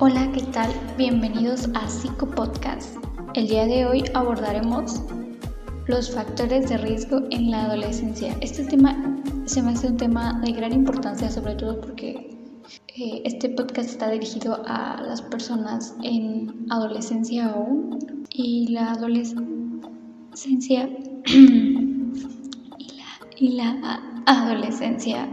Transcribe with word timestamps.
Hola, 0.00 0.30
¿qué 0.32 0.42
tal? 0.52 0.70
Bienvenidos 0.96 1.68
a 1.74 1.88
Psico 1.88 2.24
Podcast. 2.30 2.96
El 3.34 3.48
día 3.48 3.66
de 3.66 3.84
hoy 3.84 4.04
abordaremos 4.14 5.02
los 5.88 6.14
factores 6.14 6.68
de 6.68 6.78
riesgo 6.78 7.22
en 7.32 7.50
la 7.50 7.64
adolescencia. 7.64 8.36
Este 8.40 8.62
tema 8.62 8.96
se 9.44 9.60
me 9.60 9.72
hace 9.72 9.88
un 9.88 9.96
tema 9.96 10.40
de 10.44 10.52
gran 10.52 10.72
importancia, 10.72 11.28
sobre 11.28 11.56
todo 11.56 11.80
porque 11.80 12.30
eh, 12.94 13.22
este 13.24 13.48
podcast 13.48 13.90
está 13.90 14.08
dirigido 14.08 14.62
a 14.68 15.02
las 15.02 15.20
personas 15.20 15.96
en 16.04 16.66
adolescencia 16.70 17.46
aún 17.46 18.24
y 18.30 18.68
la 18.68 18.92
adolescencia 18.92 20.88
y 23.36 23.48
la 23.56 24.00
adolescencia 24.26 25.28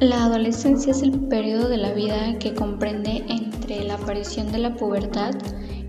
La 0.00 0.24
adolescencia 0.24 0.92
es 0.92 1.02
el 1.02 1.12
periodo 1.12 1.68
de 1.68 1.76
la 1.76 1.92
vida 1.92 2.38
que 2.38 2.54
comprende 2.54 3.22
entre 3.28 3.84
la 3.84 3.96
aparición 3.96 4.50
de 4.50 4.56
la 4.56 4.74
pubertad, 4.74 5.34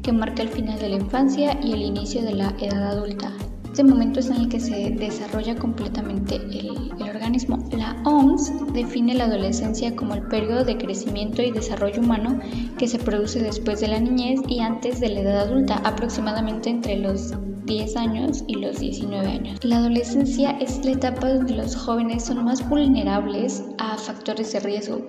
que 0.03 0.11
marca 0.11 0.41
el 0.41 0.49
final 0.49 0.77
de 0.79 0.89
la 0.89 0.97
infancia, 0.97 1.57
y 1.63 1.71
el 1.71 1.81
inicio 1.81 2.21
de 2.21 2.33
la 2.33 2.53
edad 2.59 2.91
adulta. 2.91 3.31
Este 3.63 3.85
momento 3.85 4.19
es 4.19 4.29
en 4.29 4.35
el 4.35 4.49
que 4.49 4.59
se 4.59 4.89
desarrolla 4.89 5.55
completamente 5.55 6.35
el, 6.35 6.91
organismo. 6.99 7.57
La 7.71 7.95
OMS 8.03 8.51
define 8.73 9.13
la 9.13 9.25
adolescencia 9.25 9.95
como 9.95 10.13
el 10.15 10.23
periodo 10.23 10.65
de 10.65 10.77
crecimiento 10.77 11.41
y 11.41 11.51
desarrollo 11.51 12.01
humano 12.01 12.37
que 12.77 12.89
se 12.89 12.99
produce 12.99 13.41
después 13.41 13.79
de 13.79 13.87
la 13.87 13.99
niñez 14.01 14.41
y 14.45 14.59
antes 14.59 14.99
de 14.99 15.07
la 15.07 15.21
edad 15.21 15.39
adulta, 15.43 15.75
aproximadamente 15.85 16.69
entre 16.69 16.97
los 16.97 17.33
10 17.65 17.95
años 17.97 18.43
y 18.47 18.55
los 18.55 18.79
19 18.79 19.27
años. 19.27 19.63
La 19.63 19.77
adolescencia 19.77 20.51
es 20.59 20.83
la 20.85 20.91
etapa 20.91 21.33
donde 21.33 21.55
los 21.55 21.75
jóvenes 21.75 22.25
son 22.25 22.43
más 22.43 22.67
vulnerables 22.67 23.63
a 23.77 23.97
factores 23.97 24.53
de 24.53 24.59
riesgo. 24.59 25.01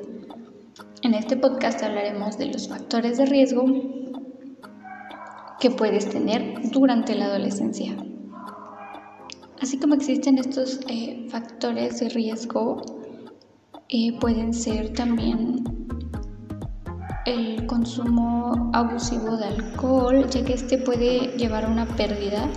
En 1.02 1.14
este 1.14 1.36
podcast 1.36 1.82
hablaremos 1.82 2.38
de 2.38 2.46
los 2.46 2.68
factores 2.68 3.18
de 3.18 3.26
riesgo 3.26 3.64
que 5.60 5.70
puedes 5.70 6.08
tener 6.08 6.70
durante 6.70 7.14
la 7.14 7.26
adolescencia. 7.26 7.96
Así 9.60 9.78
como 9.78 9.94
existen 9.94 10.38
estos 10.38 10.80
eh, 10.88 11.26
factores 11.28 12.00
de 12.00 12.08
riesgo, 12.08 12.82
eh, 13.88 14.18
pueden 14.18 14.52
ser 14.52 14.92
también 14.92 15.64
el 17.24 17.66
consumo 17.66 18.70
abusivo 18.72 19.36
de 19.36 19.46
alcohol, 19.46 20.28
ya 20.28 20.44
que 20.44 20.54
este 20.54 20.78
puede 20.78 21.28
llevar 21.36 21.64
a 21.64 21.68
una 21.68 21.86
pérdida 21.86 22.48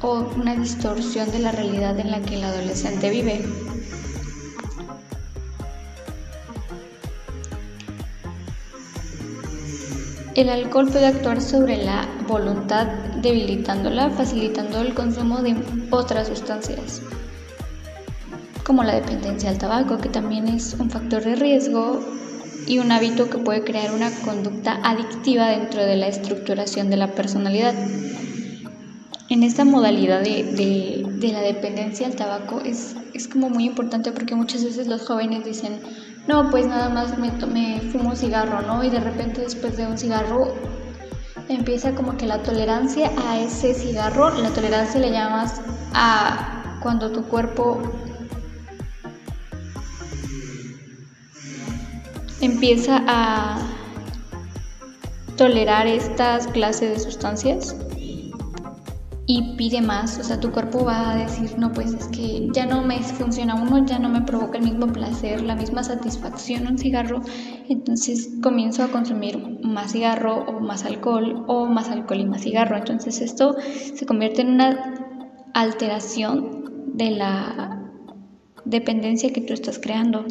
o 0.00 0.26
una 0.36 0.54
distorsión 0.54 1.30
de 1.30 1.38
la 1.38 1.52
realidad 1.52 1.98
en 1.98 2.10
la 2.10 2.20
que 2.20 2.36
el 2.36 2.44
adolescente 2.44 3.10
vive. 3.10 3.44
El 10.34 10.48
alcohol 10.48 10.88
puede 10.90 11.06
actuar 11.06 11.40
sobre 11.40 11.82
la 11.82 12.08
voluntad 12.28 12.88
debilitándola, 13.22 14.10
facilitando 14.10 14.80
el 14.80 14.92
consumo 14.92 15.40
de 15.40 15.56
otras 15.90 16.26
sustancias, 16.26 17.00
como 18.64 18.82
la 18.82 18.96
dependencia 18.96 19.48
al 19.48 19.58
tabaco, 19.58 19.98
que 19.98 20.08
también 20.08 20.48
es 20.48 20.74
un 20.78 20.90
factor 20.90 21.22
de 21.22 21.36
riesgo 21.36 22.00
y 22.66 22.78
un 22.78 22.92
hábito 22.92 23.28
que 23.28 23.38
puede 23.38 23.64
crear 23.64 23.92
una 23.92 24.10
conducta 24.24 24.80
adictiva 24.82 25.48
dentro 25.48 25.84
de 25.84 25.96
la 25.96 26.08
estructuración 26.08 26.90
de 26.90 26.96
la 26.96 27.08
personalidad. 27.08 27.74
En 29.28 29.42
esta 29.42 29.64
modalidad 29.64 30.20
de, 30.20 31.06
la 31.32 31.40
dependencia 31.40 32.06
al 32.06 32.14
tabaco 32.14 32.60
es, 32.60 32.94
es, 33.14 33.26
como 33.26 33.48
muy 33.48 33.64
importante 33.64 34.12
porque 34.12 34.34
muchas 34.34 34.62
veces 34.62 34.86
los 34.86 35.06
jóvenes 35.06 35.44
dicen, 35.44 35.80
no, 36.28 36.50
pues 36.50 36.66
nada 36.66 36.88
más 36.90 37.18
me, 37.18 37.30
me 37.46 37.80
fumo 37.80 38.10
un 38.10 38.16
cigarro, 38.16 38.62
¿no? 38.62 38.84
Y 38.84 38.90
de 38.90 39.00
repente 39.00 39.40
después 39.40 39.76
de 39.76 39.86
un 39.86 39.96
cigarro 39.96 40.54
empieza 41.48 41.94
como 41.94 42.16
que 42.16 42.26
la 42.26 42.42
tolerancia 42.42 43.10
a 43.26 43.40
ese 43.40 43.74
cigarro, 43.74 44.30
la 44.30 44.50
tolerancia 44.50 45.00
le 45.00 45.10
llamas 45.10 45.60
a 45.92 46.78
cuando 46.82 47.10
tu 47.10 47.24
cuerpo 47.24 47.80
empieza 52.44 53.02
a 53.06 53.58
tolerar 55.36 55.86
estas 55.86 56.46
clases 56.48 56.90
de 56.90 57.00
sustancias 57.00 57.76
y 59.26 59.56
pide 59.56 59.80
más, 59.80 60.18
o 60.18 60.22
sea, 60.22 60.38
tu 60.38 60.50
cuerpo 60.50 60.84
va 60.84 61.12
a 61.12 61.16
decir, 61.16 61.58
no, 61.58 61.72
pues 61.72 61.94
es 61.94 62.08
que 62.08 62.48
ya 62.52 62.66
no 62.66 62.82
me 62.82 63.00
funciona 63.00 63.54
uno, 63.54 63.84
ya 63.86 63.98
no 63.98 64.10
me 64.10 64.20
provoca 64.20 64.58
el 64.58 64.64
mismo 64.64 64.86
placer, 64.86 65.40
la 65.42 65.56
misma 65.56 65.82
satisfacción 65.82 66.66
un 66.66 66.76
cigarro, 66.76 67.22
entonces 67.68 68.32
comienzo 68.42 68.82
a 68.84 68.88
consumir 68.88 69.38
más 69.62 69.92
cigarro 69.92 70.44
o 70.44 70.60
más 70.60 70.84
alcohol 70.84 71.44
o 71.48 71.64
más 71.64 71.88
alcohol 71.88 72.20
y 72.20 72.26
más 72.26 72.42
cigarro, 72.42 72.76
entonces 72.76 73.22
esto 73.22 73.56
se 73.94 74.04
convierte 74.04 74.42
en 74.42 74.50
una 74.50 74.94
alteración 75.54 76.92
de 76.94 77.10
la 77.12 77.80
dependencia 78.66 79.32
que 79.32 79.40
tú 79.40 79.54
estás 79.54 79.78
creando 79.78 80.26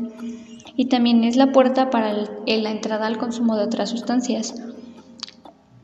y 0.75 0.85
también 0.85 1.23
es 1.23 1.35
la 1.35 1.51
puerta 1.51 1.89
para 1.89 2.13
la 2.13 2.71
entrada 2.71 3.07
al 3.07 3.17
consumo 3.17 3.55
de 3.55 3.63
otras 3.63 3.89
sustancias. 3.89 4.55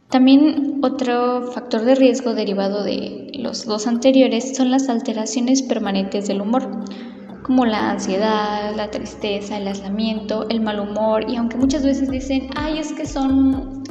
También 0.10 0.80
otro 0.82 1.52
factor 1.52 1.82
de 1.86 1.94
riesgo 1.94 2.34
derivado 2.34 2.84
de 2.84 3.32
los 3.36 3.66
dos 3.66 3.86
anteriores 3.86 4.58
son 4.58 4.72
las 4.72 4.90
alteraciones 4.90 5.62
permanentes 5.62 6.28
del 6.28 6.42
humor, 6.42 6.68
como 7.44 7.66
la 7.66 7.92
ansiedad, 7.92 8.76
la 8.76 8.90
tristeza, 8.90 9.58
el 9.58 9.68
aislamiento, 9.68 10.50
el 10.50 10.62
mal 10.62 10.80
humor 10.80 11.30
y 11.30 11.36
aunque 11.36 11.58
muchas 11.58 11.86
veces 11.86 12.10
dicen, 12.10 12.50
ay, 12.56 12.80
es 12.80 12.92
que 12.92 13.06
son, 13.06 13.84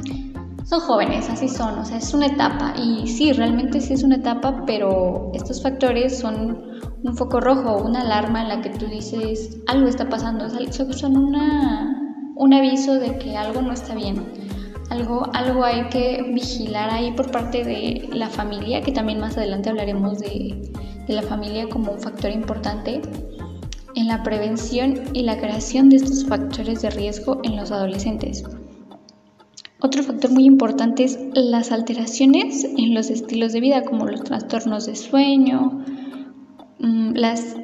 son 0.65 0.79
jóvenes, 0.81 1.29
así 1.29 1.47
son, 1.47 1.79
o 1.79 1.85
sea, 1.85 1.97
es 1.97 2.13
una 2.13 2.25
etapa 2.25 2.73
y 2.77 3.07
sí, 3.07 3.31
realmente 3.31 3.79
sí 3.79 3.93
es 3.93 4.03
una 4.03 4.17
etapa, 4.17 4.65
pero 4.65 5.31
estos 5.33 5.63
factores 5.63 6.19
son 6.19 6.68
un 7.03 7.15
foco 7.15 7.39
rojo, 7.39 7.77
una 7.77 8.01
alarma 8.01 8.41
en 8.41 8.49
la 8.49 8.61
que 8.61 8.69
tú 8.69 8.87
dices, 8.87 9.57
algo 9.67 9.87
está 9.87 10.09
pasando, 10.09 10.47
son 10.93 11.17
una, 11.17 12.15
un 12.35 12.53
aviso 12.53 12.95
de 12.95 13.17
que 13.17 13.37
algo 13.37 13.61
no 13.61 13.73
está 13.73 13.95
bien 13.95 14.23
algo, 14.89 15.27
algo 15.33 15.63
hay 15.63 15.87
que 15.89 16.23
vigilar 16.33 16.89
ahí 16.89 17.11
por 17.11 17.31
parte 17.31 17.63
de 17.63 18.09
la 18.11 18.29
familia, 18.29 18.81
que 18.81 18.91
también 18.91 19.19
más 19.19 19.37
adelante 19.37 19.69
hablaremos 19.69 20.19
de, 20.19 20.71
la 21.07 21.23
familia 21.23 21.67
como 21.67 21.93
un 21.93 21.99
factor 21.99 22.29
importante 22.29 23.01
en 23.95 24.07
la 24.07 24.21
prevención 24.21 25.05
y 25.13 25.23
la 25.23 25.39
creación 25.39 25.89
de 25.89 25.95
estos 25.95 26.23
factores 26.25 26.83
de 26.83 26.91
riesgo 26.91 27.39
en 27.43 27.55
los 27.55 27.71
adolescentes. 27.71 28.43
Otro 29.81 30.03
factor 30.03 30.29
muy 30.29 30.45
importante 30.45 31.05
es 31.05 31.17
las 31.33 31.71
alteraciones 31.71 32.63
en 32.63 32.93
los 32.93 33.09
estilos 33.09 33.53
de 33.53 33.59
vida, 33.59 33.85
como 33.85 34.05
los 34.05 34.23
trastornos 34.23 34.85
de 34.85 34.95
sueño, 34.95 35.83
las 36.79 37.55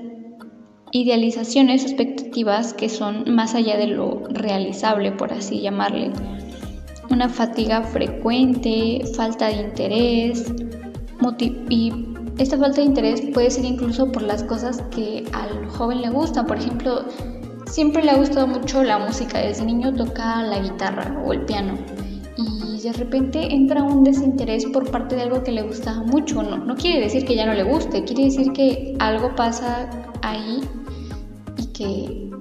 idealizaciones 0.91 1.83
expectativas 1.83 2.73
que 2.73 2.89
son 2.89 3.33
más 3.33 3.55
allá 3.55 3.77
de 3.77 3.87
lo 3.87 4.23
realizable, 4.29 5.11
por 5.11 5.33
así 5.33 5.61
llamarle, 5.61 6.11
una 7.09 7.29
fatiga 7.29 7.83
frecuente, 7.83 9.01
falta 9.15 9.47
de 9.47 9.61
interés 9.61 10.51
y 11.69 11.91
esta 12.37 12.57
falta 12.57 12.81
de 12.81 12.87
interés 12.87 13.21
puede 13.33 13.49
ser 13.49 13.65
incluso 13.65 14.11
por 14.11 14.21
las 14.21 14.43
cosas 14.43 14.81
que 14.91 15.23
al 15.33 15.67
joven 15.69 16.01
le 16.01 16.09
gustan. 16.09 16.45
Por 16.45 16.57
ejemplo, 16.57 17.05
siempre 17.65 18.03
le 18.03 18.11
ha 18.11 18.17
gustado 18.17 18.47
mucho 18.47 18.83
la 18.83 18.99
música, 18.99 19.39
desde 19.39 19.65
niño 19.65 19.93
toca 19.93 20.43
la 20.43 20.59
guitarra 20.59 21.21
o 21.25 21.33
el 21.33 21.41
piano 21.45 21.77
de 22.85 22.93
repente 22.93 23.53
entra 23.53 23.83
un 23.83 24.03
desinterés 24.03 24.65
por 24.65 24.89
parte 24.89 25.15
de 25.15 25.23
algo 25.23 25.43
que 25.43 25.51
le 25.51 25.63
gusta 25.63 26.01
mucho. 26.01 26.41
No, 26.41 26.57
no 26.57 26.75
quiere 26.75 27.01
decir 27.01 27.25
que 27.25 27.35
ya 27.35 27.45
no 27.45 27.53
le 27.53 27.63
guste, 27.63 28.03
quiere 28.03 28.25
decir 28.25 28.51
que 28.53 28.95
algo 28.99 29.35
pasa 29.35 29.89
ahí 30.21 30.61
y 31.57 31.65
que 31.67 32.31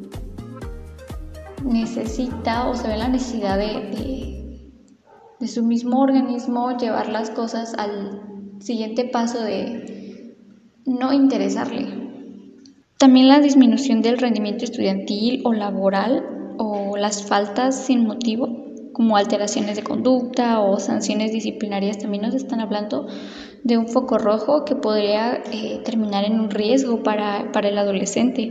necesita 1.64 2.68
o 2.68 2.74
se 2.74 2.88
ve 2.88 2.96
la 2.96 3.08
necesidad 3.08 3.58
de 3.58 4.24
de 5.44 5.48
su 5.48 5.62
mismo 5.62 6.00
organismo 6.00 6.76
llevar 6.78 7.10
las 7.10 7.28
cosas 7.28 7.74
al 7.76 8.22
siguiente 8.60 9.04
paso 9.04 9.42
de 9.42 10.36
no 10.86 11.12
interesarle. 11.12 11.86
También 12.98 13.28
la 13.28 13.40
disminución 13.40 14.00
del 14.00 14.16
rendimiento 14.16 14.64
estudiantil 14.64 15.42
o 15.44 15.52
laboral 15.52 16.24
o 16.56 16.96
las 16.96 17.26
faltas 17.26 17.84
sin 17.84 18.06
motivo, 18.06 18.63
como 18.94 19.18
alteraciones 19.18 19.76
de 19.76 19.82
conducta 19.82 20.60
o 20.60 20.80
sanciones 20.80 21.32
disciplinarias, 21.32 21.98
también 21.98 22.22
nos 22.22 22.34
están 22.34 22.60
hablando 22.60 23.06
de 23.62 23.76
un 23.76 23.88
foco 23.88 24.16
rojo 24.16 24.64
que 24.64 24.76
podría 24.76 25.42
eh, 25.52 25.82
terminar 25.84 26.24
en 26.24 26.40
un 26.40 26.48
riesgo 26.48 27.02
para, 27.02 27.52
para 27.52 27.68
el 27.68 27.76
adolescente 27.76 28.50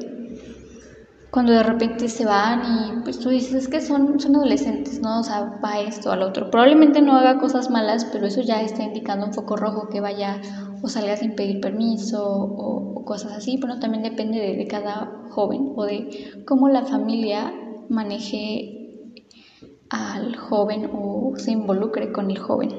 cuando 1.34 1.52
de 1.52 1.64
repente 1.64 2.10
se 2.10 2.26
van 2.26 2.62
y 2.62 3.04
pues 3.04 3.18
tú 3.18 3.30
dices 3.30 3.68
que 3.68 3.82
son, 3.82 4.20
son 4.20 4.36
adolescentes, 4.36 5.02
¿no? 5.02 5.22
O 5.22 5.24
sea, 5.24 5.60
va 5.66 5.80
esto 5.80 6.12
al 6.12 6.22
otro. 6.22 6.52
Probablemente 6.52 7.02
no 7.02 7.14
haga 7.14 7.40
cosas 7.40 7.72
malas, 7.72 8.06
pero 8.06 8.28
eso 8.28 8.42
ya 8.42 8.62
está 8.62 8.84
indicando 8.84 9.26
un 9.26 9.34
foco 9.34 9.56
rojo 9.56 9.90
que 9.90 10.00
vaya 10.00 10.40
o 10.84 10.88
salga 10.88 11.18
sin 11.18 11.34
pedir 11.34 11.60
permiso 11.60 12.24
o, 12.24 13.04
cosas 13.04 13.32
así, 13.32 13.58
pero 13.58 13.80
también 13.80 14.04
depende 14.04 14.40
de, 14.40 14.68
cada 14.68 15.24
joven 15.32 15.74
o 15.76 15.86
de 15.86 16.44
cómo 16.46 16.70
la 16.70 16.86
familia 16.86 17.52
maneje 17.90 18.83
al 19.94 20.36
joven 20.36 20.90
o 20.92 21.34
se 21.38 21.52
involucre 21.52 22.12
con 22.12 22.32
el 22.32 22.40
joven. 22.40 22.70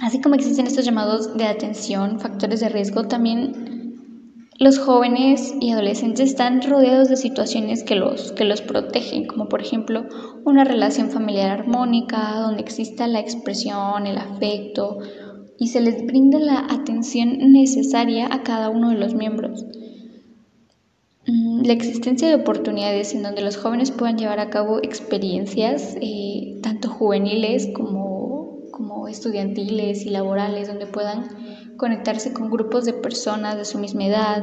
Así 0.00 0.20
como 0.20 0.34
existen 0.34 0.66
estos 0.66 0.84
llamados 0.84 1.36
de 1.36 1.44
atención, 1.44 2.18
factores 2.18 2.60
de 2.60 2.70
riesgo, 2.70 3.04
también 3.04 3.92
los 4.58 4.78
jóvenes 4.78 5.54
y 5.60 5.70
adolescentes 5.70 6.30
están 6.30 6.62
rodeados 6.62 7.08
de 7.08 7.16
situaciones 7.16 7.84
que 7.84 7.96
los, 7.96 8.32
que 8.32 8.44
los 8.44 8.62
protegen, 8.62 9.26
como 9.26 9.48
por 9.48 9.60
ejemplo 9.60 10.06
una 10.44 10.64
relación 10.64 11.10
familiar 11.10 11.50
armónica, 11.50 12.36
donde 12.40 12.62
exista 12.62 13.06
la 13.06 13.20
expresión, 13.20 14.06
el 14.06 14.18
afecto 14.18 14.98
y 15.58 15.68
se 15.68 15.80
les 15.80 16.06
brinda 16.06 16.38
la 16.38 16.66
atención 16.70 17.52
necesaria 17.52 18.28
a 18.30 18.42
cada 18.42 18.70
uno 18.70 18.90
de 18.90 18.96
los 18.96 19.14
miembros. 19.14 19.64
La 21.62 21.74
existencia 21.74 22.26
de 22.26 22.34
oportunidades 22.34 23.14
en 23.14 23.22
donde 23.22 23.40
los 23.40 23.56
jóvenes 23.56 23.92
puedan 23.92 24.18
llevar 24.18 24.40
a 24.40 24.50
cabo 24.50 24.80
experiencias, 24.82 25.96
eh, 26.00 26.58
tanto 26.60 26.88
juveniles 26.88 27.68
como, 27.72 28.62
como 28.72 29.06
estudiantiles 29.06 30.04
y 30.04 30.10
laborales, 30.10 30.66
donde 30.66 30.86
puedan 30.86 31.28
conectarse 31.76 32.32
con 32.32 32.50
grupos 32.50 32.84
de 32.84 32.94
personas 32.94 33.56
de 33.56 33.64
su 33.64 33.78
misma 33.78 34.06
edad, 34.06 34.42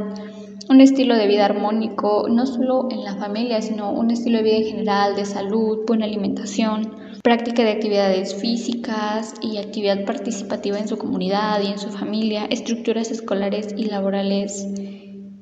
un 0.70 0.80
estilo 0.80 1.18
de 1.18 1.28
vida 1.28 1.44
armónico, 1.44 2.28
no 2.30 2.46
solo 2.46 2.88
en 2.90 3.04
la 3.04 3.16
familia, 3.16 3.62
sino 3.62 3.92
un 3.92 4.12
estilo 4.12 4.38
de 4.38 4.44
vida 4.44 4.58
en 4.58 4.66
general, 4.66 5.18
de 5.18 5.26
salud, 5.26 5.80
buena 5.86 6.06
alimentación, 6.06 6.96
práctica 7.22 7.64
de 7.64 7.72
actividades 7.72 8.34
físicas 8.34 9.34
y 9.42 9.58
actividad 9.58 10.06
participativa 10.06 10.80
en 10.80 10.88
su 10.88 10.98
comunidad 10.98 11.62
y 11.64 11.68
en 11.68 11.80
su 11.80 11.90
familia, 11.90 12.46
estructuras 12.46 13.12
escolares 13.12 13.74
y 13.76 13.86
laborales 13.86 14.66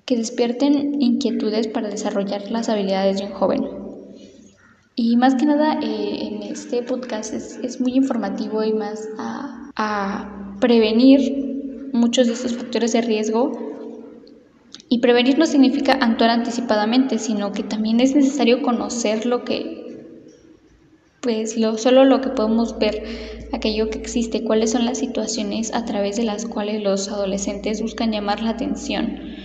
que 0.08 0.16
despierten 0.16 1.02
inquietudes 1.02 1.68
para 1.68 1.90
desarrollar 1.90 2.50
las 2.50 2.70
habilidades 2.70 3.18
de 3.18 3.26
un 3.26 3.34
joven. 3.34 3.68
Y 4.96 5.18
más 5.18 5.36
que 5.36 5.46
nada, 5.46 5.80
eh, 5.84 6.20
en 6.22 6.44
este 6.44 6.82
podcast 6.82 7.34
es, 7.34 7.82
muy 7.82 7.94
informativo 7.94 8.64
y 8.64 8.74
más 8.74 9.06
a, 9.20 9.70
a 9.76 10.56
prevenir 10.62 11.90
muchos 11.92 12.28
de 12.28 12.34
estos 12.34 12.56
factores 12.56 12.94
de 12.94 13.02
riesgo. 13.02 13.52
Y 14.88 15.00
prevenir 15.00 15.38
no 15.38 15.46
significa 15.46 15.92
actuar 15.92 16.30
anticipadamente, 16.30 17.20
sino 17.20 17.52
que 17.52 17.64
también 17.64 18.00
es 18.00 18.16
necesario 18.16 18.62
conocer 18.62 19.26
lo 19.26 19.44
que, 19.44 20.08
pues 21.20 21.58
lo, 21.58 21.78
solo 21.78 22.06
lo 22.06 22.22
que 22.22 22.30
podemos 22.30 22.80
ver, 22.80 23.04
aquello 23.52 23.90
que 23.90 24.00
existe, 24.00 24.46
cuáles 24.46 24.72
son 24.72 24.86
las 24.86 25.00
situaciones 25.00 25.74
a 25.74 25.84
través 25.84 26.16
de 26.16 26.24
las 26.24 26.46
cuales 26.46 26.82
los 26.82 27.10
adolescentes 27.10 27.82
buscan 27.82 28.14
llamar 28.14 28.42
la 28.42 28.52
atención, 28.52 29.37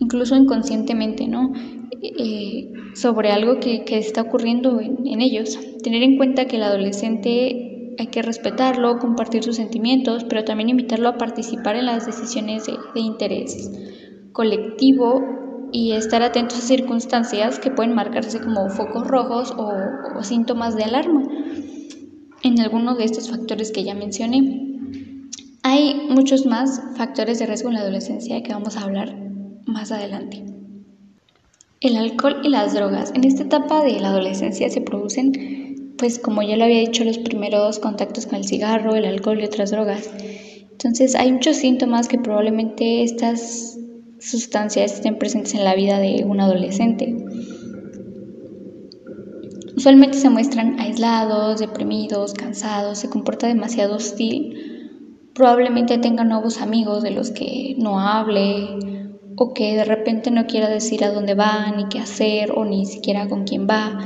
incluso 0.00 0.36
inconscientemente, 0.36 1.26
¿no? 1.26 1.52
Eh, 2.00 2.72
sobre 2.94 3.30
algo 3.30 3.58
que, 3.60 3.84
está 3.90 4.22
ocurriendo 4.22 4.80
en, 4.80 5.06
en 5.06 5.20
ellos. 5.20 5.58
Tener 5.82 6.02
en 6.02 6.16
cuenta 6.16 6.46
que 6.46 6.56
el 6.56 6.62
adolescente 6.62 7.94
hay 7.98 8.06
que 8.08 8.22
respetarlo, 8.22 8.98
compartir 8.98 9.42
sus 9.42 9.56
sentimientos, 9.56 10.24
pero 10.24 10.44
también 10.44 10.68
invitarlo 10.68 11.08
a 11.08 11.18
participar 11.18 11.76
en 11.76 11.86
las 11.86 12.06
decisiones 12.06 12.66
de, 12.66 13.00
interés 13.00 13.70
colectivo 14.32 15.68
y 15.72 15.92
estar 15.92 16.22
atentos 16.22 16.58
a 16.58 16.62
circunstancias 16.62 17.58
que 17.58 17.72
pueden 17.72 17.94
marcarse 17.94 18.40
como 18.40 18.68
focos 18.68 19.06
rojos 19.06 19.50
o, 19.50 19.72
o 20.16 20.22
síntomas 20.22 20.76
de 20.76 20.84
alarma. 20.84 21.24
En 22.44 22.60
algunos 22.60 22.98
de 22.98 23.04
estos 23.04 23.28
factores 23.28 23.72
que 23.72 23.82
ya 23.82 23.94
mencioné, 23.94 24.78
hay 25.64 26.06
muchos 26.08 26.46
más 26.46 26.80
factores 26.96 27.40
de 27.40 27.46
riesgo 27.46 27.68
en 27.68 27.74
la 27.74 27.80
adolescencia 27.80 28.40
que 28.44 28.52
vamos 28.52 28.76
a 28.76 28.82
hablar 28.82 29.27
más 29.68 29.92
adelante. 29.92 30.44
El 31.80 31.96
alcohol 31.96 32.40
y 32.42 32.48
las 32.48 32.74
drogas. 32.74 33.12
En 33.14 33.24
esta 33.24 33.44
etapa 33.44 33.84
de 33.84 34.00
la 34.00 34.08
adolescencia 34.08 34.68
se 34.68 34.80
producen 34.80 35.68
pues 35.98 36.18
como 36.18 36.42
ya 36.42 36.56
lo 36.56 36.64
había 36.64 36.78
dicho, 36.78 37.04
los 37.04 37.18
primeros 37.18 37.80
contactos 37.80 38.26
con 38.26 38.36
el 38.36 38.44
cigarro, 38.44 38.94
el 38.94 39.04
alcohol 39.04 39.40
y 39.40 39.44
otras 39.44 39.72
drogas. 39.72 40.08
Entonces 40.70 41.14
hay 41.16 41.32
muchos 41.32 41.56
síntomas 41.56 42.08
que 42.08 42.18
probablemente 42.18 43.02
estas 43.02 43.76
sustancias 44.20 44.94
estén 44.94 45.18
presentes 45.18 45.54
en 45.54 45.64
la 45.64 45.74
vida 45.74 45.98
de 45.98 46.24
un 46.24 46.40
adolescente. 46.40 47.16
Usualmente 49.76 50.18
se 50.18 50.30
muestran 50.30 50.78
aislados, 50.80 51.60
deprimidos, 51.60 52.32
cansados, 52.32 52.98
se 52.98 53.10
comporta 53.10 53.46
demasiado 53.46 53.96
hostil, 53.96 55.30
probablemente 55.34 55.98
tenga 55.98 56.24
nuevos 56.24 56.60
amigos 56.60 57.02
de 57.02 57.12
los 57.12 57.30
que 57.30 57.74
no 57.78 58.00
hable 58.00 58.97
o 59.38 59.54
que 59.54 59.76
de 59.76 59.84
repente 59.84 60.30
no 60.30 60.46
quiera 60.46 60.68
decir 60.68 61.04
a 61.04 61.12
dónde 61.12 61.34
va, 61.34 61.72
ni 61.76 61.88
qué 61.88 61.98
hacer 61.98 62.52
o 62.52 62.64
ni 62.64 62.86
siquiera 62.86 63.28
con 63.28 63.44
quién 63.44 63.66
va 63.68 63.98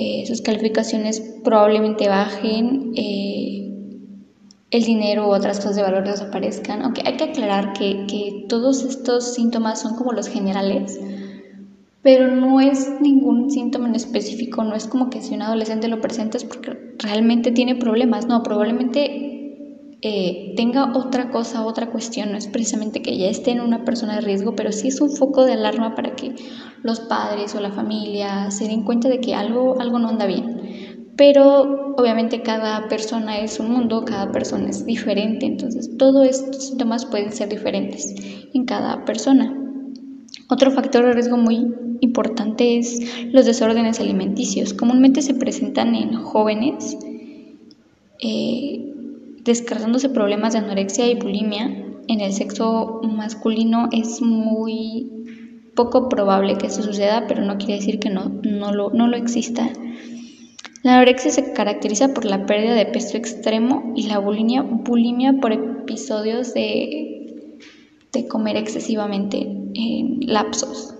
eh, 0.00 0.24
sus 0.28 0.42
calificaciones 0.42 1.20
probablemente 1.42 2.08
bajen, 2.08 2.92
eh, 2.94 3.68
el 4.70 4.84
dinero 4.84 5.26
u 5.26 5.32
otras 5.32 5.58
cosas 5.58 5.74
de 5.74 5.82
valor 5.82 6.06
desaparezcan. 6.06 6.82
Aunque 6.82 7.02
hay 7.04 7.16
que 7.16 7.24
aclarar 7.24 7.72
que, 7.72 8.06
que 8.06 8.46
todos 8.48 8.84
estos 8.84 9.34
síntomas 9.34 9.80
son 9.80 9.96
como 9.96 10.12
los 10.12 10.28
generales, 10.28 11.00
pero 12.02 12.28
no 12.28 12.60
es 12.60 13.00
ningún 13.00 13.50
síntoma 13.50 13.88
en 13.88 13.96
específico, 13.96 14.62
no 14.62 14.76
es 14.76 14.86
como 14.86 15.10
que 15.10 15.20
si 15.20 15.34
un 15.34 15.42
adolescente 15.42 15.88
lo 15.88 16.00
presenta 16.00 16.36
es 16.36 16.44
porque 16.44 16.94
realmente 16.98 17.50
tiene 17.50 17.74
problemas, 17.74 18.28
no, 18.28 18.44
probablemente 18.44 19.27
eh, 20.00 20.54
tenga 20.56 20.96
otra 20.96 21.30
cosa, 21.30 21.66
otra 21.66 21.90
cuestión, 21.90 22.30
no 22.30 22.38
es 22.38 22.46
precisamente 22.46 23.02
que 23.02 23.16
ya 23.18 23.28
esté 23.28 23.50
en 23.50 23.60
una 23.60 23.84
persona 23.84 24.14
de 24.14 24.20
riesgo, 24.20 24.54
pero 24.54 24.70
sí 24.70 24.88
es 24.88 25.00
un 25.00 25.10
foco 25.10 25.44
de 25.44 25.54
alarma 25.54 25.96
para 25.96 26.14
que 26.14 26.36
los 26.84 27.00
padres 27.00 27.54
o 27.56 27.60
la 27.60 27.72
familia 27.72 28.50
se 28.52 28.68
den 28.68 28.84
cuenta 28.84 29.08
de 29.08 29.20
que 29.20 29.34
algo, 29.34 29.80
algo 29.80 29.98
no 29.98 30.08
anda 30.08 30.26
bien. 30.26 31.08
Pero 31.16 31.94
obviamente 31.96 32.42
cada 32.42 32.86
persona 32.86 33.40
es 33.40 33.58
un 33.58 33.72
mundo, 33.72 34.04
cada 34.04 34.30
persona 34.30 34.70
es 34.70 34.86
diferente, 34.86 35.46
entonces 35.46 35.96
todos 35.98 36.28
estos 36.28 36.68
síntomas 36.68 37.04
pueden 37.04 37.32
ser 37.32 37.48
diferentes 37.48 38.14
en 38.54 38.64
cada 38.66 39.04
persona. 39.04 39.52
Otro 40.48 40.70
factor 40.70 41.04
de 41.06 41.12
riesgo 41.14 41.36
muy 41.36 41.74
importante 42.00 42.78
es 42.78 43.00
los 43.32 43.46
desórdenes 43.46 43.98
alimenticios. 43.98 44.74
Comúnmente 44.74 45.22
se 45.22 45.34
presentan 45.34 45.96
en 45.96 46.14
jóvenes 46.14 46.96
eh, 48.20 48.94
descartándose 49.48 50.10
problemas 50.10 50.52
de 50.52 50.60
anorexia 50.60 51.06
y 51.08 51.14
bulimia 51.14 51.64
en 52.06 52.20
el 52.20 52.32
sexo 52.32 53.00
masculino 53.02 53.88
es 53.92 54.22
muy 54.22 55.10
poco 55.74 56.08
probable 56.08 56.58
que 56.58 56.66
eso 56.66 56.82
suceda, 56.82 57.26
pero 57.26 57.42
no 57.42 57.56
quiere 57.56 57.74
decir 57.74 57.98
que 57.98 58.10
no, 58.10 58.40
no, 58.42 58.72
lo, 58.72 58.90
no 58.90 59.06
lo 59.08 59.16
exista. 59.16 59.70
La 60.82 60.94
anorexia 60.94 61.30
se 61.30 61.52
caracteriza 61.52 62.14
por 62.14 62.24
la 62.24 62.46
pérdida 62.46 62.74
de 62.74 62.86
peso 62.86 63.16
extremo 63.16 63.92
y 63.96 64.06
la 64.08 64.18
bulimia, 64.18 64.62
bulimia 64.62 65.34
por 65.34 65.52
episodios 65.52 66.54
de, 66.54 67.58
de 68.12 68.28
comer 68.28 68.56
excesivamente 68.56 69.38
en 69.38 70.20
lapsos. 70.26 70.94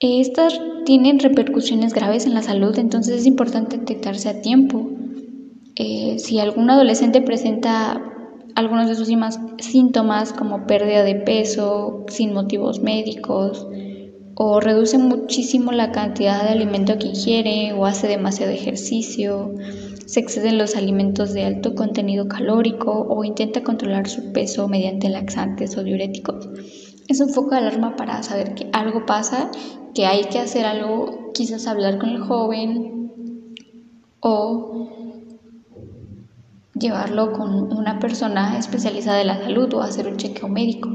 Estas 0.00 0.60
tienen 0.86 1.18
repercusiones 1.18 1.92
graves 1.92 2.26
en 2.26 2.34
la 2.34 2.42
salud, 2.42 2.78
entonces 2.78 3.20
es 3.20 3.26
importante 3.26 3.76
detectarse 3.76 4.28
a 4.28 4.40
tiempo. 4.40 4.90
Eh, 5.82 6.18
si 6.18 6.38
algún 6.38 6.68
adolescente 6.68 7.22
presenta 7.22 8.02
algunos 8.54 8.86
de 8.86 8.94
sus 8.96 9.08
síntomas 9.60 10.34
como 10.34 10.66
pérdida 10.66 11.04
de 11.04 11.14
peso 11.14 12.04
sin 12.06 12.34
motivos 12.34 12.80
médicos 12.80 13.66
o 14.34 14.60
reduce 14.60 14.98
muchísimo 14.98 15.72
la 15.72 15.90
cantidad 15.90 16.42
de 16.42 16.50
alimento 16.50 16.98
que 16.98 17.06
ingiere 17.06 17.72
o 17.72 17.86
hace 17.86 18.08
demasiado 18.08 18.52
ejercicio, 18.52 19.54
se 20.04 20.20
exceden 20.20 20.58
los 20.58 20.76
alimentos 20.76 21.32
de 21.32 21.44
alto 21.44 21.74
contenido 21.74 22.28
calórico 22.28 23.06
o 23.08 23.24
intenta 23.24 23.62
controlar 23.62 24.06
su 24.06 24.32
peso 24.32 24.68
mediante 24.68 25.08
laxantes 25.08 25.78
o 25.78 25.82
diuréticos. 25.82 26.46
Es 27.08 27.22
un 27.22 27.30
foco 27.30 27.52
de 27.52 27.56
alarma 27.56 27.96
para 27.96 28.22
saber 28.22 28.54
que 28.54 28.68
algo 28.74 29.06
pasa, 29.06 29.50
que 29.94 30.04
hay 30.04 30.24
que 30.24 30.40
hacer 30.40 30.66
algo, 30.66 31.32
quizás 31.32 31.66
hablar 31.66 31.98
con 31.98 32.10
el 32.10 32.20
joven 32.20 33.12
o 34.20 34.99
llevarlo 36.80 37.32
con 37.32 37.72
una 37.72 38.00
persona 38.00 38.58
especializada 38.58 39.20
en 39.20 39.28
la 39.28 39.38
salud 39.38 39.72
o 39.74 39.82
hacer 39.82 40.08
un 40.08 40.16
chequeo 40.16 40.48
médico. 40.48 40.88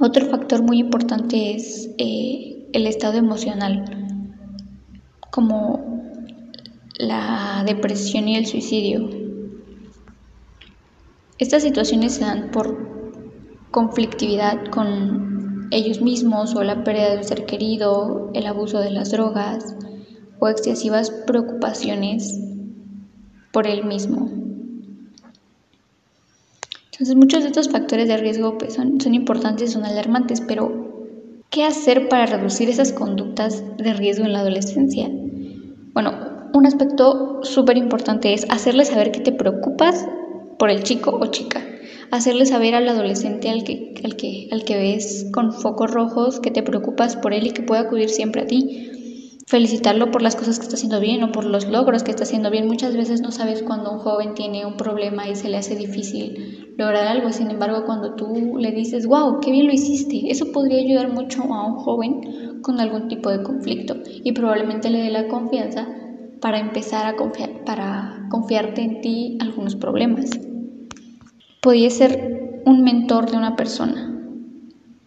Otro 0.00 0.26
factor 0.26 0.62
muy 0.62 0.78
importante 0.78 1.54
es 1.54 1.90
eh, 1.98 2.68
el 2.72 2.86
estado 2.86 3.18
emocional, 3.18 3.84
como 5.30 6.02
la 6.98 7.62
depresión 7.66 8.28
y 8.28 8.36
el 8.36 8.46
suicidio. 8.46 9.08
Estas 11.38 11.62
situaciones 11.62 12.14
se 12.14 12.24
dan 12.24 12.50
por 12.50 12.76
conflictividad 13.70 14.66
con 14.66 15.68
ellos 15.70 16.00
mismos 16.00 16.54
o 16.56 16.64
la 16.64 16.82
pérdida 16.82 17.10
de 17.10 17.18
un 17.18 17.24
ser 17.24 17.46
querido, 17.46 18.30
el 18.34 18.46
abuso 18.46 18.80
de 18.80 18.90
las 18.90 19.12
drogas 19.12 19.76
o 20.40 20.48
excesivas 20.48 21.10
preocupaciones 21.10 22.49
por 23.52 23.66
él 23.66 23.84
mismo. 23.84 24.30
Entonces 26.92 27.16
muchos 27.16 27.42
de 27.42 27.48
estos 27.48 27.70
factores 27.70 28.08
de 28.08 28.16
riesgo 28.18 28.58
pues, 28.58 28.74
son, 28.74 29.00
son 29.00 29.14
importantes, 29.14 29.72
son 29.72 29.84
alarmantes, 29.84 30.40
pero 30.40 31.08
¿qué 31.48 31.64
hacer 31.64 32.08
para 32.08 32.26
reducir 32.26 32.68
esas 32.68 32.92
conductas 32.92 33.64
de 33.78 33.94
riesgo 33.94 34.24
en 34.24 34.34
la 34.34 34.40
adolescencia? 34.40 35.08
Bueno, 35.94 36.12
un 36.52 36.66
aspecto 36.66 37.40
súper 37.42 37.76
importante 37.76 38.34
es 38.34 38.46
hacerle 38.50 38.84
saber 38.84 39.12
que 39.12 39.20
te 39.20 39.32
preocupas 39.32 40.06
por 40.58 40.68
el 40.70 40.82
chico 40.82 41.18
o 41.18 41.26
chica. 41.26 41.64
Hacerle 42.10 42.44
saber 42.44 42.74
al 42.74 42.88
adolescente 42.88 43.48
al 43.48 43.64
que, 43.64 43.94
al 44.04 44.16
que, 44.16 44.48
al 44.50 44.64
que 44.64 44.76
ves 44.76 45.26
con 45.32 45.52
focos 45.52 45.90
rojos 45.90 46.40
que 46.40 46.50
te 46.50 46.62
preocupas 46.62 47.16
por 47.16 47.32
él 47.32 47.46
y 47.46 47.52
que 47.52 47.62
puede 47.62 47.82
acudir 47.82 48.10
siempre 48.10 48.42
a 48.42 48.46
ti 48.46 48.89
felicitarlo 49.50 50.12
por 50.12 50.22
las 50.22 50.36
cosas 50.36 50.60
que 50.60 50.62
está 50.62 50.76
haciendo 50.76 51.00
bien 51.00 51.24
o 51.24 51.32
por 51.32 51.44
los 51.44 51.66
logros 51.66 52.04
que 52.04 52.12
está 52.12 52.22
haciendo 52.22 52.52
bien. 52.52 52.68
Muchas 52.68 52.96
veces 52.96 53.20
no 53.20 53.32
sabes 53.32 53.64
cuando 53.64 53.90
un 53.90 53.98
joven 53.98 54.34
tiene 54.34 54.64
un 54.64 54.76
problema 54.76 55.28
y 55.28 55.34
se 55.34 55.48
le 55.48 55.56
hace 55.56 55.74
difícil 55.74 56.72
lograr 56.78 57.08
algo. 57.08 57.32
Sin 57.32 57.50
embargo, 57.50 57.84
cuando 57.84 58.14
tú 58.14 58.56
le 58.58 58.70
dices, 58.70 59.08
wow, 59.08 59.40
qué 59.40 59.50
bien 59.50 59.66
lo 59.66 59.72
hiciste, 59.72 60.30
eso 60.30 60.52
podría 60.52 60.78
ayudar 60.78 61.12
mucho 61.12 61.42
a 61.52 61.66
un 61.66 61.74
joven 61.74 62.60
con 62.62 62.78
algún 62.78 63.08
tipo 63.08 63.28
de 63.28 63.42
conflicto 63.42 63.96
y 64.06 64.30
probablemente 64.30 64.88
le 64.88 65.02
dé 65.02 65.10
la 65.10 65.26
confianza 65.26 65.88
para 66.40 66.60
empezar 66.60 67.06
a 67.06 67.16
confiar, 67.16 67.64
para 67.64 68.28
confiarte 68.30 68.82
en 68.82 69.00
ti 69.00 69.36
algunos 69.40 69.74
problemas. 69.74 70.30
Podría 71.60 71.90
ser 71.90 72.62
un 72.66 72.84
mentor 72.84 73.28
de 73.28 73.36
una 73.36 73.56
persona, 73.56 74.09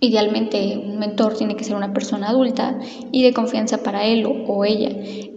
Idealmente 0.03 0.77
un 0.77 0.99
mentor 0.99 1.37
tiene 1.37 1.55
que 1.55 1.63
ser 1.63 1.77
una 1.77 1.93
persona 1.93 2.27
adulta 2.27 2.77
y 3.13 3.23
de 3.23 3.31
confianza 3.31 3.83
para 3.83 4.05
él 4.05 4.25
o, 4.25 4.65
ella. 4.65 4.89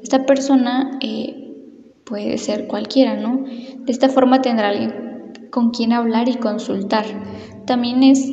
Esta 0.03 0.27
persona 0.27 0.99
eh, 1.01 1.55
puede 2.03 2.37
ser 2.37 2.67
cualquiera, 2.67 3.15
¿no? 3.15 3.45
De 3.45 3.93
esta 3.93 4.09
forma 4.09 4.43
tendrá 4.43 4.71
alguien 4.71 5.31
con 5.51 5.71
quien 5.71 5.93
hablar 5.93 6.29
y 6.29 6.35
consultar. 6.35 7.05
También 7.65 8.03
es 8.03 8.29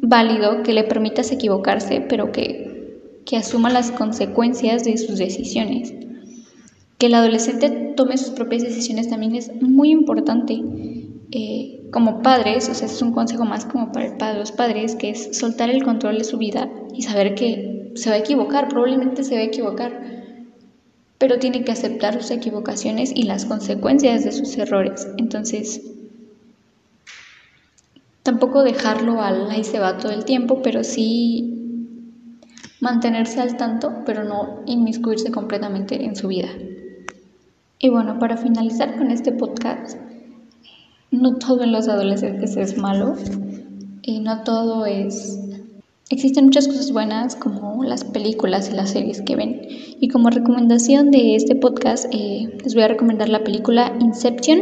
válido 0.00 0.62
que 0.62 0.74
le 0.74 0.84
permitas 0.84 1.32
equivocarse, 1.32 2.00
pero 2.08 2.30
que, 2.30 3.00
que 3.26 3.36
asuma 3.36 3.68
las 3.68 3.90
consecuencias 3.90 4.84
de 4.84 4.96
sus 4.96 5.18
decisiones. 5.18 5.92
Que 6.98 7.06
el 7.06 7.14
adolescente 7.14 7.94
tome 7.96 8.16
sus 8.16 8.30
propias 8.30 8.62
decisiones 8.62 9.10
también 9.10 9.34
es 9.34 9.50
muy 9.60 9.90
importante. 9.90 10.62
Eh, 11.36 11.88
como 11.90 12.22
padres, 12.22 12.68
o 12.68 12.74
sea, 12.74 12.86
es 12.86 13.02
un 13.02 13.10
consejo 13.10 13.44
más 13.44 13.64
como 13.64 13.90
para 13.90 14.16
padre, 14.16 14.38
los 14.38 14.52
padres, 14.52 14.94
que 14.94 15.10
es 15.10 15.36
soltar 15.36 15.68
el 15.68 15.82
control 15.82 16.18
de 16.18 16.22
su 16.22 16.38
vida 16.38 16.70
y 16.94 17.02
saber 17.02 17.34
que 17.34 17.90
se 17.96 18.08
va 18.08 18.14
a 18.14 18.20
equivocar, 18.20 18.68
probablemente 18.68 19.24
se 19.24 19.34
va 19.34 19.40
a 19.40 19.44
equivocar, 19.44 20.00
pero 21.18 21.40
tiene 21.40 21.64
que 21.64 21.72
aceptar 21.72 22.14
sus 22.22 22.30
equivocaciones 22.30 23.10
y 23.12 23.24
las 23.24 23.46
consecuencias 23.46 24.22
de 24.22 24.30
sus 24.30 24.56
errores. 24.58 25.08
Entonces, 25.16 25.82
tampoco 28.22 28.62
dejarlo 28.62 29.20
al 29.20 29.50
ahí 29.50 29.64
se 29.64 29.80
va 29.80 29.98
todo 29.98 30.12
el 30.12 30.24
tiempo, 30.24 30.62
pero 30.62 30.84
sí 30.84 31.90
mantenerse 32.78 33.40
al 33.40 33.56
tanto, 33.56 34.04
pero 34.06 34.22
no 34.22 34.62
inmiscuirse 34.66 35.32
completamente 35.32 36.04
en 36.04 36.14
su 36.14 36.28
vida. 36.28 36.50
Y 37.80 37.88
bueno, 37.88 38.20
para 38.20 38.36
finalizar 38.36 38.96
con 38.96 39.10
este 39.10 39.32
podcast, 39.32 39.98
no 41.20 41.36
todo 41.36 41.62
en 41.62 41.72
los 41.72 41.88
adolescentes 41.88 42.56
es 42.56 42.76
malo 42.76 43.16
y 44.02 44.20
no 44.20 44.42
todo 44.42 44.86
es... 44.86 45.40
Existen 46.10 46.44
muchas 46.44 46.68
cosas 46.68 46.92
buenas 46.92 47.34
como 47.34 47.82
las 47.82 48.04
películas 48.04 48.70
y 48.70 48.76
las 48.76 48.90
series 48.90 49.22
que 49.22 49.36
ven. 49.36 49.62
Y 50.00 50.08
como 50.08 50.28
recomendación 50.28 51.10
de 51.10 51.34
este 51.34 51.56
podcast 51.56 52.06
eh, 52.12 52.50
les 52.62 52.74
voy 52.74 52.82
a 52.82 52.88
recomendar 52.88 53.30
la 53.30 53.42
película 53.42 53.96
Inception, 54.00 54.60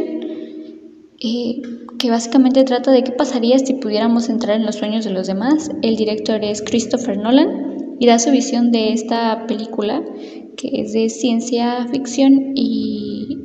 eh, 1.19 1.61
que 1.99 2.09
básicamente 2.09 2.63
trata 2.63 2.91
de 2.91 3.03
qué 3.03 3.11
pasaría 3.11 3.59
si 3.59 3.73
pudiéramos 3.73 4.29
entrar 4.29 4.55
en 4.55 4.65
los 4.65 4.75
sueños 4.75 5.03
de 5.03 5.11
los 5.11 5.27
demás. 5.27 5.69
El 5.81 5.97
director 5.97 6.43
es 6.43 6.61
Christopher 6.61 7.17
Nolan 7.17 7.97
y 7.99 8.07
da 8.07 8.19
su 8.19 8.31
visión 8.31 8.71
de 8.71 8.93
esta 8.93 9.45
película 9.45 10.01
que 10.55 10.81
es 10.81 10.93
de 10.93 11.09
ciencia 11.09 11.85
ficción 11.87 12.53
y, 12.55 13.37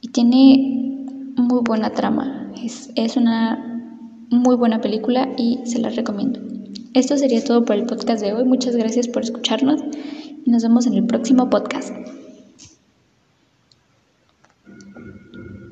y 0.00 0.08
tiene 0.08 0.75
muy 1.46 1.60
buena 1.64 1.90
trama. 1.90 2.52
Es, 2.62 2.90
es 2.96 3.16
una 3.16 3.76
muy 4.30 4.56
buena 4.56 4.80
película 4.80 5.28
y 5.36 5.60
se 5.64 5.78
la 5.78 5.90
recomiendo. 5.90 6.40
Esto 6.94 7.16
sería 7.16 7.44
todo 7.44 7.64
por 7.64 7.76
el 7.76 7.86
podcast 7.86 8.22
de 8.22 8.32
hoy. 8.32 8.44
Muchas 8.44 8.76
gracias 8.76 9.08
por 9.08 9.22
escucharnos 9.22 9.82
y 10.44 10.50
nos 10.50 10.62
vemos 10.62 10.86
en 10.86 10.94
el 10.94 11.06
próximo 11.06 11.48
podcast. 11.50 11.94